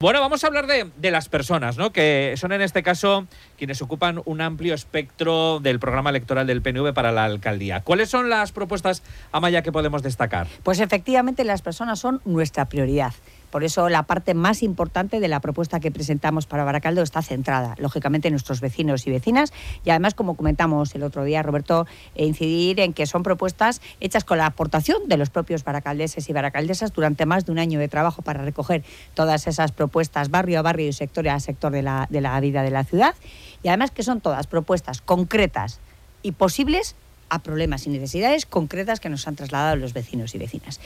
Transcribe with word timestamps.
Bueno, 0.00 0.20
vamos 0.20 0.44
a 0.44 0.46
hablar 0.46 0.68
de, 0.68 1.10
las 1.10 1.28
personas, 1.28 1.76
¿no? 1.76 1.90
Que 1.90 2.32
son 2.36 2.52
en 2.52 2.62
este 2.62 2.84
caso 2.84 3.26
quienes 3.56 3.82
ocupan 3.82 4.22
un 4.26 4.40
amplio 4.40 4.72
espectro 4.72 5.58
del 5.58 5.80
programa 5.80 6.10
electoral 6.10 6.46
del 6.46 6.62
PNV 6.62 6.94
para 6.94 7.10
la 7.10 7.24
alcaldía. 7.24 7.80
¿Cuáles 7.80 8.08
son 8.08 8.30
las 8.30 8.52
propuestas, 8.52 9.02
Amaya, 9.32 9.62
que 9.62 9.72
podemos 9.72 10.04
destacar? 10.04 10.46
Pues 10.62 10.78
efectivamente 10.78 11.42
las 11.42 11.62
personas 11.62 11.98
son 11.98 12.20
nuestra 12.24 12.68
prioridad. 12.68 13.12
Por 13.50 13.64
eso 13.64 13.88
la 13.88 14.02
parte 14.02 14.34
más 14.34 14.62
importante 14.62 15.20
de 15.20 15.28
la 15.28 15.40
propuesta 15.40 15.80
que 15.80 15.90
presentamos 15.90 16.46
para 16.46 16.64
Baracaldo 16.64 17.02
está 17.02 17.22
centrada, 17.22 17.74
lógicamente, 17.78 18.28
en 18.28 18.32
nuestros 18.32 18.60
vecinos 18.60 19.06
y 19.06 19.10
vecinas. 19.10 19.52
Y 19.84 19.90
además, 19.90 20.14
como 20.14 20.36
comentamos 20.36 20.94
el 20.94 21.02
otro 21.02 21.24
día, 21.24 21.42
Roberto, 21.42 21.86
eh, 22.14 22.26
incidir 22.26 22.80
en 22.80 22.92
que 22.92 23.06
son 23.06 23.22
propuestas 23.22 23.80
hechas 24.00 24.24
con 24.24 24.38
la 24.38 24.46
aportación 24.46 25.08
de 25.08 25.16
los 25.16 25.30
propios 25.30 25.64
baracaldeses 25.64 26.28
y 26.28 26.32
baracaldesas 26.32 26.92
durante 26.92 27.26
más 27.26 27.46
de 27.46 27.52
un 27.52 27.58
año 27.58 27.78
de 27.78 27.88
trabajo 27.88 28.22
para 28.22 28.42
recoger 28.42 28.84
todas 29.14 29.46
esas 29.46 29.72
propuestas 29.72 30.30
barrio 30.30 30.58
a 30.58 30.62
barrio 30.62 30.88
y 30.88 30.92
sector 30.92 31.28
a 31.28 31.40
sector 31.40 31.72
de 31.72 31.82
la, 31.82 32.06
de 32.10 32.20
la 32.20 32.38
vida 32.40 32.62
de 32.62 32.70
la 32.70 32.84
ciudad. 32.84 33.14
Y 33.62 33.68
además 33.68 33.90
que 33.90 34.02
son 34.02 34.20
todas 34.20 34.46
propuestas 34.46 35.00
concretas 35.00 35.80
y 36.22 36.32
posibles 36.32 36.96
a 37.28 37.40
problemas 37.40 37.86
y 37.86 37.90
necesidades 37.90 38.46
concretas 38.46 39.00
que 39.00 39.08
nos 39.08 39.26
han 39.28 39.36
trasladado 39.36 39.76
los 39.76 39.92
vecinos 39.92 40.34
y 40.34 40.38
vecinas. 40.38 40.80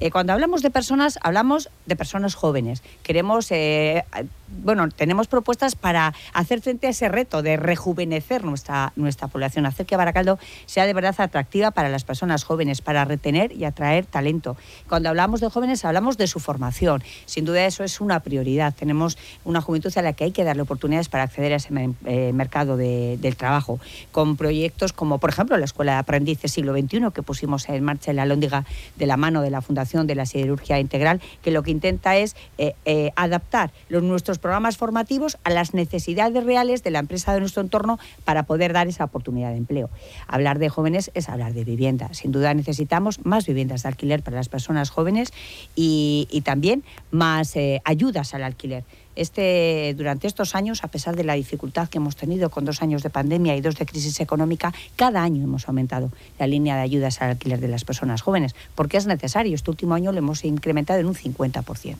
Eh, 0.00 0.10
cuando 0.10 0.32
hablamos 0.32 0.62
de 0.62 0.70
personas, 0.70 1.18
hablamos 1.22 1.70
de 1.86 1.96
personas 1.96 2.34
jóvenes. 2.34 2.82
Queremos, 3.02 3.50
eh, 3.50 4.04
bueno, 4.48 4.88
tenemos 4.88 5.28
propuestas 5.28 5.74
para 5.74 6.12
hacer 6.34 6.60
frente 6.60 6.86
a 6.86 6.90
ese 6.90 7.08
reto 7.08 7.42
de 7.42 7.56
rejuvenecer 7.56 8.44
nuestra, 8.44 8.92
nuestra 8.96 9.28
población, 9.28 9.66
hacer 9.66 9.86
que 9.86 9.96
Baracaldo 9.96 10.38
sea 10.66 10.86
de 10.86 10.92
verdad 10.92 11.14
atractiva 11.18 11.70
para 11.70 11.88
las 11.88 12.04
personas 12.04 12.44
jóvenes, 12.44 12.82
para 12.82 13.04
retener 13.04 13.52
y 13.52 13.64
atraer 13.64 14.04
talento. 14.04 14.56
Cuando 14.88 15.08
hablamos 15.08 15.40
de 15.40 15.48
jóvenes, 15.48 15.84
hablamos 15.84 16.18
de 16.18 16.26
su 16.26 16.40
formación. 16.40 17.02
Sin 17.24 17.44
duda 17.44 17.64
eso 17.64 17.84
es 17.84 18.00
una 18.00 18.20
prioridad. 18.20 18.74
Tenemos 18.74 19.16
una 19.44 19.60
juventud 19.60 19.92
a 19.96 20.02
la 20.02 20.12
que 20.12 20.24
hay 20.24 20.32
que 20.32 20.44
darle 20.44 20.62
oportunidades 20.62 21.08
para 21.08 21.24
acceder 21.24 21.52
a 21.54 21.56
ese 21.56 21.70
eh, 22.04 22.32
mercado 22.34 22.76
del 22.76 23.36
trabajo, 23.36 23.80
con 24.12 24.36
proyectos 24.36 24.92
como, 24.92 25.18
por 25.18 25.30
ejemplo, 25.30 25.56
la 25.56 25.64
Escuela 25.64 25.86
la 25.86 26.00
Aprendices 26.00 26.52
Siglo 26.52 26.76
XXI 26.76 27.12
que 27.14 27.22
pusimos 27.22 27.68
en 27.68 27.82
marcha 27.82 28.10
en 28.10 28.16
la 28.16 28.26
Lóndiga 28.26 28.66
de 28.96 29.06
la 29.06 29.16
mano 29.16 29.40
de 29.40 29.50
la 29.50 29.62
Fundación 29.62 30.06
de 30.06 30.16
la 30.16 30.26
Siderurgia 30.26 30.78
Integral, 30.78 31.22
que 31.42 31.50
lo 31.50 31.62
que 31.62 31.70
intenta 31.70 32.16
es 32.16 32.36
eh, 32.58 32.74
eh, 32.84 33.12
adaptar 33.16 33.70
los, 33.88 34.02
nuestros 34.02 34.35
programas 34.38 34.76
formativos 34.76 35.38
a 35.44 35.50
las 35.50 35.74
necesidades 35.74 36.44
reales 36.44 36.82
de 36.82 36.90
la 36.90 36.98
empresa 36.98 37.32
de 37.32 37.40
nuestro 37.40 37.62
entorno 37.62 37.98
para 38.24 38.44
poder 38.44 38.72
dar 38.72 38.88
esa 38.88 39.04
oportunidad 39.04 39.50
de 39.50 39.56
empleo. 39.56 39.90
Hablar 40.26 40.58
de 40.58 40.68
jóvenes 40.68 41.10
es 41.14 41.28
hablar 41.28 41.54
de 41.54 41.64
vivienda. 41.64 42.12
Sin 42.14 42.32
duda 42.32 42.54
necesitamos 42.54 43.24
más 43.24 43.46
viviendas 43.46 43.82
de 43.82 43.88
alquiler 43.88 44.22
para 44.22 44.36
las 44.36 44.48
personas 44.48 44.90
jóvenes 44.90 45.32
y, 45.74 46.42
también 46.44 46.84
más 47.10 47.56
eh, 47.56 47.80
ayudas 47.84 48.34
al 48.34 48.44
alquiler. 48.44 48.84
Este, 49.16 49.94
durante 49.96 50.26
estos 50.26 50.54
años, 50.54 50.84
a 50.84 50.88
pesar 50.88 51.16
de 51.16 51.24
la 51.24 51.34
dificultad 51.34 51.88
que 51.88 51.98
hemos 51.98 52.16
tenido 52.16 52.50
con 52.50 52.64
dos 52.64 52.82
años 52.82 53.02
de 53.02 53.10
pandemia 53.10 53.56
y 53.56 53.60
dos 53.60 53.76
de 53.76 53.86
crisis 53.86 54.20
económica, 54.20 54.72
cada 54.94 55.22
año 55.22 55.42
hemos 55.42 55.66
aumentado 55.68 56.10
la 56.38 56.46
línea 56.46 56.76
de 56.76 56.82
ayudas 56.82 57.20
al 57.22 57.30
alquiler 57.30 57.60
de 57.60 57.68
las 57.68 57.84
personas 57.84 58.22
jóvenes, 58.22 58.54
porque 58.74 58.98
es 58.98 59.06
necesario. 59.06 59.54
Este 59.54 59.70
último 59.70 59.94
año 59.94 60.12
lo 60.12 60.18
hemos 60.18 60.44
incrementado 60.44 61.00
en 61.00 61.06
un 61.06 61.14
50%. 61.14 61.96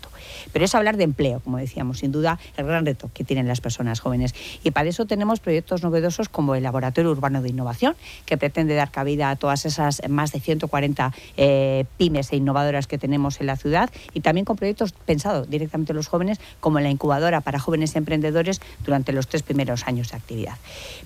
Pero 0.52 0.64
es 0.64 0.74
hablar 0.74 0.96
de 0.96 1.04
empleo, 1.04 1.40
como 1.40 1.56
decíamos, 1.56 1.98
sin 1.98 2.12
duda 2.12 2.38
el 2.56 2.66
gran 2.66 2.84
reto 2.84 3.10
que 3.14 3.24
tienen 3.24 3.48
las 3.48 3.60
personas 3.60 4.00
jóvenes. 4.00 4.34
Y 4.62 4.70
para 4.70 4.88
eso 4.88 5.06
tenemos 5.06 5.40
proyectos 5.40 5.82
novedosos 5.82 6.28
como 6.28 6.54
el 6.54 6.62
Laboratorio 6.62 7.10
Urbano 7.10 7.40
de 7.40 7.48
Innovación, 7.48 7.96
que 8.26 8.36
pretende 8.36 8.74
dar 8.74 8.90
cabida 8.90 9.30
a 9.30 9.36
todas 9.36 9.64
esas 9.64 10.02
más 10.08 10.32
de 10.32 10.40
140 10.40 11.12
eh, 11.36 11.84
pymes 11.96 12.32
e 12.32 12.36
innovadoras 12.36 12.86
que 12.86 12.98
tenemos 12.98 13.40
en 13.40 13.46
la 13.46 13.56
ciudad, 13.56 13.90
y 14.12 14.20
también 14.20 14.44
con 14.44 14.56
proyectos 14.56 14.92
pensados 14.92 15.48
directamente 15.48 15.92
en 15.92 15.96
los 15.96 16.08
jóvenes, 16.08 16.38
como 16.60 16.80
la 16.80 16.90
para 17.44 17.58
jóvenes 17.58 17.96
emprendedores 17.96 18.60
durante 18.84 19.12
los 19.12 19.28
tres 19.28 19.42
primeros 19.42 19.86
años 19.86 20.10
de 20.10 20.16
actividad. 20.16 20.54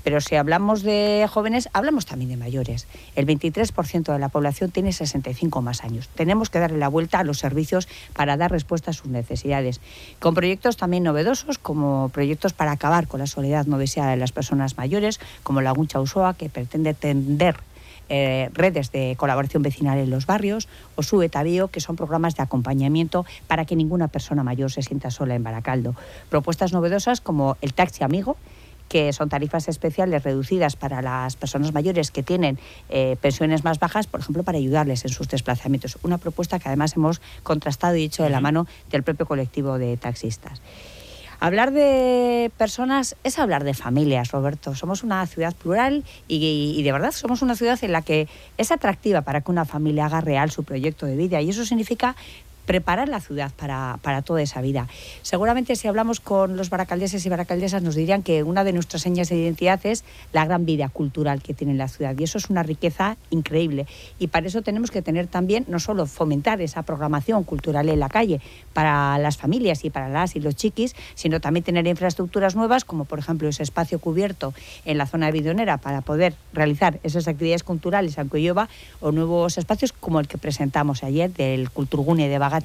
Pero 0.02 0.20
si 0.20 0.36
hablamos 0.36 0.82
de 0.82 1.26
jóvenes, 1.30 1.68
hablamos 1.72 2.06
también 2.06 2.30
de 2.30 2.36
mayores. 2.36 2.86
El 3.16 3.26
23% 3.26 4.12
de 4.12 4.18
la 4.18 4.28
población 4.28 4.70
tiene 4.70 4.92
65 4.92 5.62
más 5.62 5.84
años. 5.84 6.08
Tenemos 6.14 6.50
que 6.50 6.58
darle 6.58 6.78
la 6.78 6.88
vuelta 6.88 7.18
a 7.18 7.24
los 7.24 7.38
servicios 7.38 7.88
para 8.14 8.36
dar 8.36 8.50
respuesta 8.50 8.90
a 8.90 8.94
sus 8.94 9.06
necesidades. 9.06 9.80
Con 10.18 10.34
proyectos 10.34 10.76
también 10.76 11.02
novedosos, 11.02 11.58
como 11.58 12.08
proyectos 12.08 12.52
para 12.52 12.72
acabar 12.72 13.06
con 13.06 13.20
la 13.20 13.26
soledad 13.26 13.66
no 13.66 13.78
deseada 13.78 14.10
de 14.10 14.16
las 14.16 14.32
personas 14.32 14.76
mayores, 14.76 15.20
como 15.42 15.60
la 15.60 15.72
Guncha 15.72 16.00
Usoa, 16.00 16.34
que 16.34 16.48
pretende 16.48 16.94
tender 16.94 17.56
eh, 18.10 18.50
redes 18.52 18.92
de 18.92 19.14
colaboración 19.16 19.62
vecinal 19.62 19.96
en 19.98 20.10
los 20.10 20.26
barrios, 20.26 20.68
o 20.96 21.02
su 21.02 21.22
Etavío, 21.22 21.68
que 21.68 21.80
son 21.80 21.96
programas 21.96 22.36
de 22.36 22.42
acompañamiento 22.42 23.24
para 23.46 23.64
que 23.64 23.76
ninguna 23.76 24.08
persona 24.08 24.42
mayor 24.42 24.70
se 24.70 24.82
sienta 24.82 25.10
sola 25.10 25.34
en 25.34 25.42
Baracaldo. 25.42 25.94
Propuestas 26.28 26.72
novedosas 26.72 27.22
como 27.22 27.56
el 27.62 27.72
taxi 27.72 28.04
amigo, 28.04 28.36
que 28.90 29.12
son 29.12 29.28
tarifas 29.28 29.68
especiales 29.68 30.24
reducidas 30.24 30.74
para 30.74 31.00
las 31.00 31.36
personas 31.36 31.72
mayores 31.72 32.10
que 32.10 32.24
tienen 32.24 32.58
eh, 32.88 33.16
pensiones 33.20 33.62
más 33.62 33.78
bajas, 33.78 34.08
por 34.08 34.18
ejemplo, 34.18 34.42
para 34.42 34.58
ayudarles 34.58 35.04
en 35.04 35.10
sus 35.10 35.28
desplazamientos. 35.28 35.96
Una 36.02 36.18
propuesta 36.18 36.58
que 36.58 36.68
además 36.68 36.96
hemos 36.96 37.22
contrastado 37.44 37.94
y 37.94 38.02
hecho 38.02 38.24
de 38.24 38.30
la 38.30 38.40
mano 38.40 38.66
del 38.90 39.04
propio 39.04 39.26
colectivo 39.26 39.78
de 39.78 39.96
taxistas. 39.96 40.60
Hablar 41.42 41.72
de 41.72 42.52
personas 42.58 43.16
es 43.24 43.38
hablar 43.38 43.64
de 43.64 43.72
familias, 43.72 44.30
Roberto. 44.30 44.74
Somos 44.74 45.02
una 45.02 45.26
ciudad 45.26 45.54
plural 45.56 46.04
y, 46.28 46.82
de 46.82 46.92
verdad 46.92 47.12
somos 47.12 47.40
una 47.40 47.56
ciudad 47.56 47.78
en 47.82 47.92
la 47.92 48.02
que 48.02 48.28
es 48.58 48.70
atractiva 48.70 49.22
para 49.22 49.40
que 49.40 49.50
una 49.50 49.64
familia 49.64 50.04
haga 50.04 50.20
real 50.20 50.50
su 50.50 50.64
proyecto 50.64 51.06
de 51.06 51.16
vida 51.16 51.40
y 51.40 51.48
eso 51.48 51.64
significa 51.64 52.14
preparar 52.70 53.08
la 53.08 53.18
ciudad 53.18 53.50
para, 53.56 54.22
toda 54.22 54.42
esa 54.42 54.60
vida. 54.60 54.86
Seguramente 55.22 55.74
si 55.74 55.88
hablamos 55.88 56.20
con 56.20 56.56
los 56.56 56.70
baracaldeses 56.70 57.26
y 57.26 57.28
baracaldesas 57.28 57.82
nos 57.82 57.96
dirían 57.96 58.22
que 58.22 58.44
una 58.44 58.62
de 58.62 58.72
nuestras 58.72 59.02
señas 59.02 59.28
de 59.28 59.38
identidad 59.38 59.80
es 59.82 60.04
la 60.32 60.44
gran 60.44 60.64
vida 60.66 60.88
cultural 60.88 61.42
que 61.42 61.52
tiene 61.52 61.74
la 61.74 61.88
ciudad 61.88 62.14
y 62.16 62.22
eso 62.22 62.38
es 62.38 62.48
una 62.48 62.62
riqueza 62.62 63.16
increíble 63.30 63.88
y 64.20 64.28
para 64.28 64.46
eso 64.46 64.62
tenemos 64.62 64.92
que 64.92 65.02
tener 65.02 65.26
también 65.26 65.64
no 65.66 65.80
solo 65.80 66.06
fomentar 66.06 66.60
esa 66.60 66.84
programación 66.84 67.42
cultural 67.42 67.88
en 67.88 67.98
la 67.98 68.08
calle 68.08 68.40
para 68.72 69.18
las 69.18 69.36
familias 69.36 69.84
y 69.84 69.90
para 69.90 70.08
las 70.08 70.36
y 70.36 70.40
los 70.40 70.54
chiquis, 70.54 70.94
sino 71.16 71.40
también 71.40 71.64
tener 71.64 71.88
infraestructuras 71.88 72.54
nuevas 72.54 72.84
como 72.84 73.04
por 73.04 73.18
ejemplo 73.18 73.48
ese 73.48 73.64
espacio 73.64 73.98
cubierto 73.98 74.54
en 74.84 74.96
la 74.96 75.06
zona 75.06 75.26
de 75.26 75.32
Bidonera 75.32 75.78
para 75.78 76.02
poder 76.02 76.34
realizar 76.52 77.00
esas 77.02 77.26
actividades 77.26 77.64
culturales 77.64 78.16
en 78.16 78.28
Cuyoba 78.28 78.68
o 79.00 79.10
nuevos 79.10 79.58
espacios 79.58 79.92
como 79.92 80.20
el 80.20 80.28
que 80.28 80.38
presentamos 80.38 81.02
ayer 81.02 81.32
del 81.32 81.68
Culturgune 81.70 82.28
de 82.28 82.38
Bagat 82.38 82.59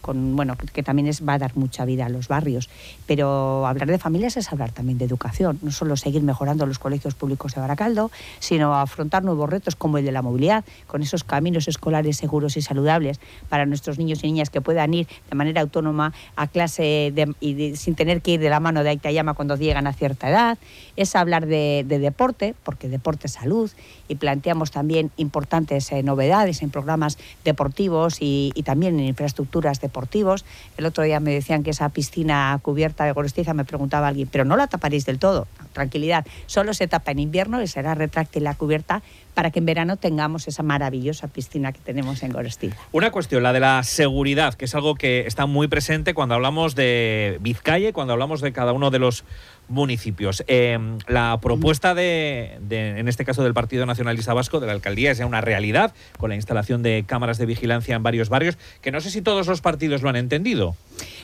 con, 0.00 0.36
bueno, 0.36 0.56
que 0.56 0.82
también 0.82 1.08
es, 1.08 1.26
va 1.26 1.34
a 1.34 1.38
dar 1.38 1.56
mucha 1.56 1.84
vida 1.84 2.06
a 2.06 2.08
los 2.08 2.28
barrios. 2.28 2.68
Pero 3.06 3.66
hablar 3.66 3.88
de 3.88 3.98
familias 3.98 4.36
es 4.36 4.52
hablar 4.52 4.72
también 4.72 4.98
de 4.98 5.04
educación, 5.04 5.58
no 5.62 5.70
solo 5.70 5.96
seguir 5.96 6.22
mejorando 6.22 6.66
los 6.66 6.78
colegios 6.78 7.14
públicos 7.14 7.54
de 7.54 7.60
Baracaldo, 7.60 8.10
sino 8.38 8.74
afrontar 8.74 9.24
nuevos 9.24 9.48
retos 9.48 9.76
como 9.76 9.98
el 9.98 10.04
de 10.04 10.12
la 10.12 10.22
movilidad, 10.22 10.64
con 10.86 11.02
esos 11.02 11.24
caminos 11.24 11.68
escolares 11.68 12.16
seguros 12.16 12.56
y 12.56 12.62
saludables 12.62 13.20
para 13.48 13.66
nuestros 13.66 13.98
niños 13.98 14.22
y 14.22 14.26
niñas 14.28 14.50
que 14.50 14.60
puedan 14.60 14.94
ir 14.94 15.06
de 15.30 15.36
manera 15.36 15.60
autónoma 15.60 16.12
a 16.36 16.46
clase 16.46 17.12
y 17.40 17.76
sin 17.76 17.94
tener 17.94 18.22
que 18.22 18.32
ir 18.32 18.40
de 18.40 18.50
la 18.50 18.60
mano 18.60 18.82
de 18.82 18.90
Aitayama 18.90 19.34
cuando 19.34 19.56
llegan 19.56 19.86
a 19.86 19.92
cierta 19.92 20.28
edad. 20.28 20.58
Es 20.96 21.14
hablar 21.16 21.46
de, 21.46 21.84
deporte, 21.86 22.54
porque 22.64 22.88
deporte 22.88 23.26
es 23.26 23.32
salud, 23.32 23.70
y 24.08 24.16
planteamos 24.16 24.70
también 24.70 25.10
importantes 25.16 25.92
eh, 25.92 26.02
novedades 26.02 26.62
en 26.62 26.70
programas 26.70 27.18
deportivos 27.44 28.18
y, 28.20 28.52
y 28.54 28.62
también 28.62 28.98
en 28.98 29.06
infraestructura 29.06 29.27
estructuras 29.28 29.80
deportivos. 29.80 30.44
El 30.76 30.86
otro 30.86 31.04
día 31.04 31.20
me 31.20 31.32
decían 31.32 31.62
que 31.62 31.70
esa 31.70 31.88
piscina 31.90 32.58
cubierta 32.62 33.04
de 33.04 33.12
Gorostiza, 33.12 33.54
me 33.54 33.64
preguntaba 33.64 34.08
alguien, 34.08 34.28
pero 34.30 34.44
no 34.44 34.56
la 34.56 34.66
taparéis 34.66 35.06
del 35.06 35.18
todo. 35.18 35.46
tranquilidad, 35.72 36.26
solo 36.46 36.74
se 36.74 36.88
tapa 36.88 37.12
en 37.12 37.20
invierno 37.20 37.62
y 37.62 37.68
será 37.68 37.94
retráctil 37.94 38.44
la 38.44 38.54
cubierta 38.54 39.02
para 39.38 39.52
que 39.52 39.60
en 39.60 39.66
verano 39.66 39.96
tengamos 39.96 40.48
esa 40.48 40.64
maravillosa 40.64 41.28
piscina 41.28 41.70
que 41.70 41.78
tenemos 41.78 42.24
en 42.24 42.32
Gorostiza. 42.32 42.76
Una 42.90 43.12
cuestión, 43.12 43.44
la 43.44 43.52
de 43.52 43.60
la 43.60 43.84
seguridad, 43.84 44.54
que 44.54 44.64
es 44.64 44.74
algo 44.74 44.96
que 44.96 45.28
está 45.28 45.46
muy 45.46 45.68
presente 45.68 46.12
cuando 46.12 46.34
hablamos 46.34 46.74
de 46.74 47.38
Vizcaya, 47.40 47.92
cuando 47.92 48.14
hablamos 48.14 48.40
de 48.40 48.52
cada 48.52 48.72
uno 48.72 48.90
de 48.90 48.98
los 48.98 49.22
municipios. 49.68 50.42
Em, 50.48 50.98
la 51.06 51.38
propuesta 51.40 51.94
de, 51.94 52.58
en 52.70 53.06
este 53.06 53.24
caso 53.24 53.44
del 53.44 53.54
Partido 53.54 53.86
Nacionalista 53.86 54.34
Vasco, 54.34 54.58
de 54.58 54.66
la 54.66 54.72
alcaldía, 54.72 55.12
es 55.12 55.18
ya 55.18 55.26
una 55.26 55.40
realidad, 55.40 55.94
con 56.16 56.30
la 56.30 56.34
instalación 56.34 56.82
de 56.82 57.04
cámaras 57.06 57.38
de 57.38 57.46
vigilancia 57.46 57.94
en 57.94 58.02
varios 58.02 58.30
barrios, 58.30 58.58
que 58.80 58.90
no 58.90 59.00
sé 59.00 59.10
si 59.10 59.22
todos 59.22 59.46
los 59.46 59.60
partidos 59.60 60.02
lo 60.02 60.08
han 60.08 60.16
entendido. 60.16 60.74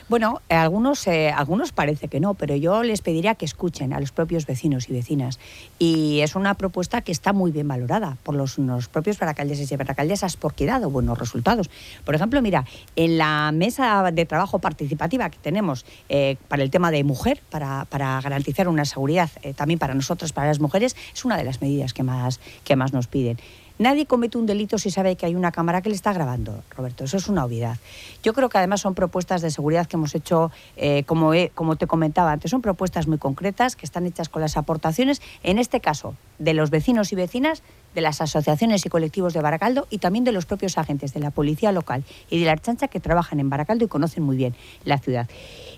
Bueno, 0.07 0.41
algunos, 0.47 1.05
eh, 1.07 1.31
algunos 1.31 1.71
parece 1.71 2.07
que 2.07 2.19
no, 2.19 2.35
pero 2.35 2.55
yo 2.55 2.83
les 2.83 3.01
pediría 3.01 3.35
que 3.35 3.45
escuchen 3.45 3.91
a 3.91 3.99
los 3.99 4.11
propios 4.11 4.45
vecinos 4.45 4.87
y 4.89 4.93
vecinas. 4.93 5.39
Y 5.79 6.19
es 6.21 6.35
una 6.35 6.53
propuesta 6.53 7.01
que 7.01 7.11
está 7.11 7.33
muy 7.33 7.51
bien 7.51 7.67
valorada 7.67 8.04
por 8.23 8.35
los, 8.35 8.57
propios 8.89 9.19
baracaldeses 9.19 9.71
y 9.71 9.75
baracaldesas 9.75 10.37
porque 10.37 10.65
ha 10.65 10.73
dado 10.73 10.89
buenos 10.89 11.17
resultados. 11.17 11.69
Por 12.03 12.15
ejemplo, 12.15 12.41
mira, 12.41 12.65
en 12.95 13.17
la 13.17 13.51
mesa 13.51 14.11
de 14.11 14.25
trabajo 14.25 14.59
participativa 14.59 15.29
que 15.29 15.37
tenemos 15.39 15.85
eh, 16.09 16.37
para 16.47 16.63
el 16.63 16.69
tema 16.69 16.91
de 16.91 17.03
mujer, 17.03 17.41
para, 17.49 17.85
garantizar 17.89 18.67
una 18.67 18.85
seguridad 18.85 19.29
eh, 19.41 19.53
también 19.53 19.79
para 19.79 19.93
nosotros, 19.93 20.33
para 20.33 20.47
las 20.47 20.59
mujeres, 20.59 20.95
es 21.13 21.25
una 21.25 21.37
de 21.37 21.43
las 21.43 21.61
medidas 21.61 21.93
que 21.93 22.03
más, 22.03 22.39
que 22.63 22.75
más 22.75 22.93
nos 22.93 23.07
piden. 23.07 23.37
Nadie 23.77 24.05
comete 24.05 24.37
un 24.37 24.45
delito 24.45 24.77
si 24.77 24.89
sabe 24.89 25.17
que 25.17 25.25
hay 25.25 25.35
una 25.35 25.51
cámara 25.51 25.81
que 25.81 25.89
le 25.89 25.95
está 25.95 26.13
grabando, 26.13 26.63
Roberto. 26.75 27.03
Eso 27.03 27.17
es 27.17 27.27
una 27.27 27.43
obviedad. 27.43 27.77
Yo 28.23 28.33
creo 28.33 28.47
que 28.47 28.57
además 28.57 28.79
son 28.79 28.95
propuestas 28.95 29.41
de 29.41 29.51
seguridad 29.51 29.85
que 29.85 29.97
hemos 29.97 30.15
hecho, 30.15 30.49
eh, 30.77 31.03
como, 31.03 31.31
como 31.53 31.75
te 31.75 31.85
comentaba 31.85 32.31
antes, 32.31 32.51
son 32.51 32.61
propuestas 32.61 33.07
muy 33.07 33.17
concretas 33.17 33.75
que 33.75 33.85
están 33.85 34.05
hechas 34.05 34.29
con 34.29 34.41
las 34.41 34.55
aportaciones, 34.55 35.21
en 35.43 35.59
este 35.59 35.81
caso, 35.81 36.15
de 36.39 36.53
los 36.53 36.69
vecinos 36.69 37.11
y 37.11 37.15
vecinas 37.15 37.63
de 37.93 38.01
las 38.01 38.21
asociaciones 38.21 38.85
y 38.85 38.89
colectivos 38.89 39.33
de 39.33 39.41
Baracaldo 39.41 39.87
y 39.89 39.97
también 39.97 40.23
de 40.23 40.31
los 40.31 40.45
propios 40.45 40.77
agentes 40.77 41.13
de 41.13 41.19
la 41.19 41.31
policía 41.31 41.71
local 41.71 42.03
y 42.29 42.39
de 42.39 42.45
la 42.45 42.53
Archancha 42.53 42.87
que 42.87 42.99
trabajan 42.99 43.39
en 43.39 43.49
Baracaldo 43.49 43.85
y 43.85 43.87
conocen 43.87 44.23
muy 44.23 44.37
bien 44.37 44.55
la 44.83 44.99
ciudad. 44.99 45.27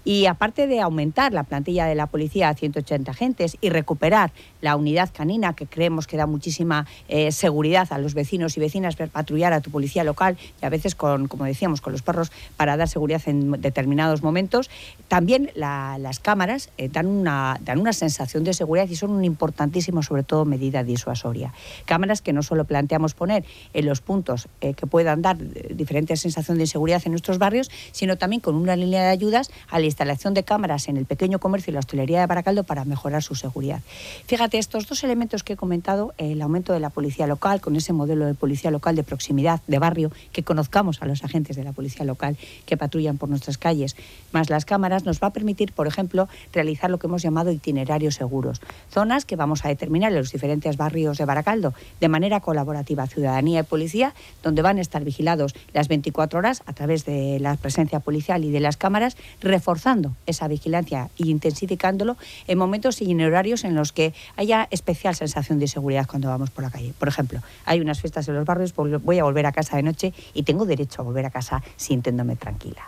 Y 0.08 0.26
aparte 0.26 0.68
de 0.68 0.80
aumentar 0.80 1.34
la 1.34 1.44
plantilla 1.44 1.86
de 1.86 1.94
la 1.94 2.08
policía 2.08 2.48
a 2.48 2.54
180 2.54 3.12
agentes 3.12 3.58
y 3.60 3.68
recuperar 3.68 4.32
la 4.62 4.78
unidad 4.78 5.10
canina, 5.14 5.52
que 5.52 5.66
creemos 5.66 6.08
que 6.08 6.16
da 6.16 6.26
muchísima 6.26 6.88
eh, 7.10 7.34
seguridad 7.34 7.90
a 7.92 7.98
los 7.98 8.14
vecinos 8.14 8.56
y 8.56 8.62
vecinas 8.62 8.96
ver 8.96 9.10
patrullar 9.10 9.52
a 9.52 9.60
tu 9.60 9.70
policía 9.70 10.06
local 10.06 10.38
y 10.62 10.66
a 10.66 10.70
veces 10.70 10.96
con, 10.96 11.28
como 11.28 11.44
decíamos, 11.44 11.82
con 11.82 11.92
los 11.92 12.04
perros 12.04 12.32
para 12.56 12.78
dar 12.78 12.88
seguridad 12.88 13.22
en 13.26 13.60
determinados 13.60 14.24
momentos, 14.24 14.70
también 15.10 15.52
las 15.56 16.20
cámaras 16.20 16.70
eh, 16.78 16.88
dan, 16.88 17.08
una, 17.08 17.60
dan 17.66 17.78
una 17.78 17.92
sensación 17.92 18.46
de 18.46 18.54
seguridad 18.54 18.88
y 18.88 18.96
son 18.96 19.12
un 19.12 19.26
importantísimo, 19.26 20.04
sobre 20.04 20.24
todo, 20.24 20.46
medida 20.46 20.86
disuasoria. 20.86 21.54
Cámaras 21.84 22.22
que 22.22 22.32
no 22.32 22.44
solo 22.44 22.64
planteamos 22.64 23.14
poner 23.14 23.44
en 23.74 23.86
los 23.86 24.00
puntos 24.00 24.48
eh, 24.62 24.74
que 24.74 24.88
puedan 24.88 25.22
dar 25.22 25.38
diferentes 25.38 26.22
sensaciones 26.22 26.60
de 26.60 26.64
inseguridad 26.64 27.02
en 27.04 27.12
nuestros 27.12 27.40
barrios, 27.40 27.70
sino 27.92 28.18
también 28.18 28.40
con 28.40 28.56
una 28.56 28.78
línea 28.78 29.04
de 29.04 29.10
ayudas 29.10 29.52
a 29.68 29.80
la 29.80 29.97
instalación 29.98 30.36
de 30.36 30.44
cámaras 30.44 30.90
en 30.90 30.98
el 30.98 31.08
pequeño 31.08 31.40
comercio 31.40 31.72
y 31.72 31.74
la 31.74 31.80
hostelería 31.80 32.20
de 32.20 32.28
Baracaldo 32.28 32.64
para 32.64 32.86
mejorar 32.86 33.24
su 33.24 33.34
seguridad. 33.34 33.82
Fíjate, 34.28 34.60
estos 34.60 34.88
dos 34.88 35.04
elementos 35.04 35.42
que 35.42 35.54
he 35.54 35.56
comentado, 35.56 36.14
el 36.20 36.40
aumento 36.44 36.72
de 36.72 36.80
la 36.80 36.92
policía 36.92 37.26
local, 37.26 37.62
con 37.62 37.76
ese 37.76 37.94
modelo 37.94 38.28
de 38.28 38.36
policía 38.36 38.70
local 38.70 38.96
de 38.96 39.02
proximidad, 39.02 39.60
de 39.66 39.80
barrio, 39.80 40.12
que 40.32 40.44
conozcamos 40.44 41.02
a 41.02 41.08
los 41.08 41.24
agentes 41.24 41.56
de 41.56 41.64
la 41.64 41.72
policía 41.72 42.06
local 42.06 42.38
que 42.68 42.78
patrullan 42.78 43.18
por 43.18 43.28
nuestras 43.28 43.58
calles, 43.58 43.96
más 44.32 44.52
las 44.52 44.66
cámaras, 44.66 45.04
nos 45.04 45.20
va 45.20 45.30
a 45.30 45.34
permitir, 45.34 45.74
por 45.74 45.88
ejemplo, 45.88 46.28
realizar 46.54 46.92
lo 46.92 47.00
que 47.00 47.08
hemos 47.08 47.24
llamado 47.24 47.52
itinerarios 47.52 48.14
seguros. 48.14 48.62
Zonas 48.92 49.26
que 49.26 49.36
vamos 49.36 49.66
a 49.66 49.70
determinar 49.70 50.12
en 50.12 50.20
los 50.20 50.32
diferentes 50.32 50.78
barrios 50.78 51.18
de 51.18 51.26
Baracaldo 51.26 51.74
de 52.00 52.08
manera 52.08 52.40
colaborativa, 52.40 53.08
ciudadanía 53.08 53.62
y 53.62 53.64
policía, 53.64 54.14
donde 54.44 54.62
van 54.62 54.78
a 54.78 54.82
estar 54.82 55.04
vigilados 55.04 55.56
las 55.74 55.88
24 55.88 56.38
horas 56.38 56.62
a 56.68 56.74
través 56.74 57.04
de 57.04 57.40
la 57.40 57.56
presencia 57.56 58.00
policial 58.00 58.46
y 58.46 58.52
de 58.52 58.60
las 58.60 58.78
cámaras, 58.78 59.18
reforzando 59.42 59.87
esa 60.26 60.48
vigilancia 60.50 61.10
e 61.18 61.28
intensificándolo 61.28 62.18
en 62.48 62.58
momentos 62.58 63.02
y 63.02 63.12
en 63.12 63.22
horarios 63.22 63.64
en 63.64 63.74
los 63.74 63.94
que 63.94 64.14
haya 64.36 64.68
especial 64.70 65.16
sensación 65.16 65.60
de 65.60 65.68
seguridad 65.68 66.06
cuando 66.08 66.28
vamos 66.28 66.50
por 66.50 66.64
la 66.66 66.70
calle. 66.70 66.94
Por 67.00 67.08
ejemplo, 67.08 67.40
hay 67.66 67.80
unas 67.80 68.02
fiestas 68.02 68.28
en 68.28 68.36
los 68.36 68.46
barrios, 68.46 68.74
voy 68.76 69.20
a 69.20 69.24
volver 69.24 69.46
a 69.46 69.54
casa 69.54 69.78
de 69.78 69.84
noche 69.84 70.14
y 70.34 70.44
tengo 70.44 70.66
derecho 70.66 71.02
a 71.02 71.06
volver 71.06 71.26
a 71.26 71.30
casa 71.30 71.64
sintiéndome 71.78 72.36
tranquila. 72.36 72.82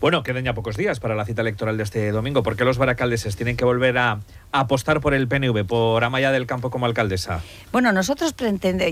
Bueno, 0.00 0.22
quedan 0.22 0.44
ya 0.44 0.54
pocos 0.54 0.76
días 0.76 0.98
para 0.98 1.14
la 1.14 1.26
cita 1.26 1.42
electoral 1.42 1.76
de 1.76 1.82
este 1.82 2.10
domingo. 2.10 2.42
¿Por 2.42 2.56
qué 2.56 2.64
los 2.64 2.78
baracaldeses 2.78 3.36
tienen 3.36 3.56
que 3.56 3.64
volver 3.64 3.98
a, 3.98 4.20
apostar 4.52 5.02
por 5.02 5.12
el 5.12 5.28
PNV, 5.28 5.66
por 5.66 6.02
Amaya 6.04 6.32
del 6.32 6.46
Campo 6.46 6.70
como 6.70 6.86
alcaldesa? 6.86 7.42
Bueno, 7.72 7.92
nosotros 7.92 8.34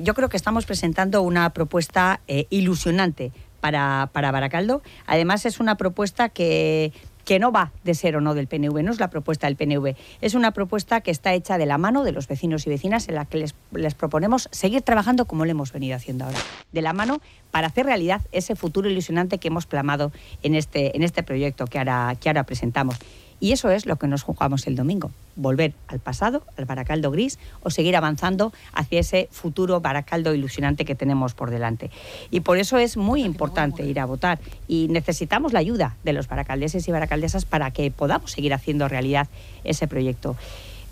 yo 0.02 0.14
creo 0.14 0.28
que 0.28 0.36
estamos 0.36 0.66
presentando 0.66 1.22
una 1.22 1.48
propuesta 1.50 2.20
eh, 2.28 2.46
ilusionante 2.50 3.32
para, 3.60 4.10
para 4.12 4.30
Baracaldo. 4.30 4.82
Además, 5.06 5.46
es 5.46 5.58
una 5.58 5.76
propuesta 5.76 6.28
que 6.28 6.92
que 7.24 7.38
no 7.38 7.52
va 7.52 7.72
de 7.84 7.94
ser 7.94 8.16
o 8.16 8.20
no 8.20 8.34
del 8.34 8.46
PNV, 8.46 8.82
no 8.82 8.92
es 8.92 9.00
la 9.00 9.10
propuesta 9.10 9.46
del 9.46 9.56
PNV, 9.56 9.96
es 10.20 10.34
una 10.34 10.52
propuesta 10.52 11.00
que 11.00 11.10
está 11.10 11.32
hecha 11.34 11.58
de 11.58 11.66
la 11.66 11.78
mano 11.78 12.04
de 12.04 12.12
los 12.12 12.28
vecinos 12.28 12.66
y 12.66 12.70
vecinas 12.70 13.08
en 13.08 13.16
la 13.16 13.24
que 13.24 13.38
les, 13.38 13.54
les 13.72 13.94
proponemos 13.94 14.48
seguir 14.52 14.82
trabajando 14.82 15.24
como 15.24 15.44
lo 15.44 15.50
hemos 15.50 15.72
venido 15.72 15.96
haciendo 15.96 16.24
ahora, 16.24 16.38
de 16.72 16.82
la 16.82 16.92
mano 16.92 17.20
para 17.50 17.68
hacer 17.68 17.86
realidad 17.86 18.20
ese 18.32 18.56
futuro 18.56 18.90
ilusionante 18.90 19.38
que 19.38 19.48
hemos 19.48 19.66
plamado 19.66 20.12
en 20.42 20.54
este, 20.54 20.96
en 20.96 21.02
este 21.02 21.22
proyecto 21.22 21.66
que 21.66 21.78
ahora, 21.78 22.16
que 22.20 22.28
ahora 22.28 22.44
presentamos. 22.44 22.96
Y 23.40 23.52
eso 23.52 23.70
es 23.70 23.86
lo 23.86 23.96
que 23.96 24.06
nos 24.06 24.22
jugamos 24.22 24.66
el 24.66 24.76
domingo, 24.76 25.10
volver 25.36 25.74
al 25.88 26.00
pasado, 26.00 26.44
al 26.56 26.64
Baracaldo 26.64 27.10
gris, 27.10 27.38
o 27.62 27.70
seguir 27.70 27.96
avanzando 27.96 28.52
hacia 28.72 29.00
ese 29.00 29.28
futuro 29.30 29.80
Baracaldo 29.80 30.34
ilusionante 30.34 30.84
que 30.84 30.94
tenemos 30.94 31.34
por 31.34 31.50
delante. 31.50 31.90
Y 32.30 32.40
por 32.40 32.58
eso 32.58 32.78
es 32.78 32.96
muy 32.96 33.22
importante 33.24 33.84
ir 33.84 34.00
a 34.00 34.06
votar 34.06 34.38
y 34.68 34.88
necesitamos 34.88 35.52
la 35.52 35.60
ayuda 35.60 35.96
de 36.04 36.12
los 36.12 36.28
baracaldeses 36.28 36.86
y 36.88 36.92
baracaldesas 36.92 37.44
para 37.44 37.70
que 37.70 37.90
podamos 37.90 38.32
seguir 38.32 38.54
haciendo 38.54 38.88
realidad 38.88 39.28
ese 39.64 39.86
proyecto. 39.86 40.36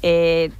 Eh, 0.02 0.50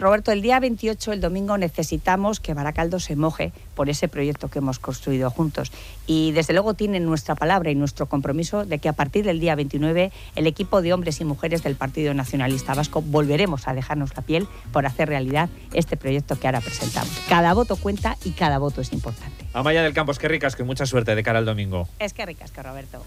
Roberto, 0.00 0.32
el 0.32 0.42
día 0.42 0.58
28, 0.58 1.12
el 1.12 1.20
domingo, 1.20 1.58
necesitamos 1.58 2.40
que 2.40 2.54
Baracaldo 2.54 2.98
se 3.00 3.16
moje 3.16 3.52
por 3.74 3.88
ese 3.88 4.08
proyecto 4.08 4.48
que 4.48 4.58
hemos 4.58 4.78
construido 4.78 5.30
juntos. 5.30 5.70
Y 6.06 6.32
desde 6.32 6.54
luego 6.54 6.74
tienen 6.74 7.04
nuestra 7.04 7.34
palabra 7.34 7.70
y 7.70 7.74
nuestro 7.74 8.06
compromiso 8.06 8.64
de 8.64 8.78
que 8.78 8.88
a 8.88 8.92
partir 8.92 9.24
del 9.24 9.40
día 9.40 9.54
29 9.54 10.10
el 10.36 10.46
equipo 10.46 10.82
de 10.82 10.92
hombres 10.92 11.20
y 11.20 11.24
mujeres 11.24 11.62
del 11.62 11.76
Partido 11.76 12.14
Nacionalista 12.14 12.74
Vasco 12.74 13.02
volveremos 13.02 13.68
a 13.68 13.74
dejarnos 13.74 14.16
la 14.16 14.22
piel 14.22 14.48
por 14.72 14.86
hacer 14.86 15.08
realidad 15.08 15.50
este 15.74 15.96
proyecto 15.96 16.38
que 16.38 16.48
ahora 16.48 16.60
presentamos. 16.60 17.12
Cada 17.28 17.52
voto 17.54 17.76
cuenta 17.76 18.16
y 18.24 18.30
cada 18.30 18.58
voto 18.58 18.80
es 18.80 18.92
importante. 18.92 19.46
Amaya 19.52 19.82
del 19.82 19.92
Campos, 19.92 20.18
qué 20.18 20.28
ricas, 20.28 20.56
que 20.56 20.64
mucha 20.64 20.86
suerte 20.86 21.14
de 21.14 21.22
cara 21.22 21.38
al 21.38 21.44
domingo. 21.44 21.88
Es 21.98 22.12
que 22.12 22.24
ricas, 22.24 22.50
que 22.50 22.62
Roberto. 22.62 23.02